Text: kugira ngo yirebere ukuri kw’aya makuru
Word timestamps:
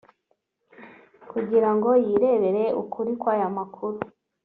kugira 1.31 1.69
ngo 1.75 1.89
yirebere 2.07 2.63
ukuri 2.81 3.11
kw’aya 3.19 3.47
makuru 3.57 3.97